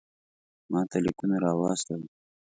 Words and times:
ماته 0.71 0.97
لیکونه 1.05 1.37
را 1.43 1.51
واستوئ. 1.59 2.03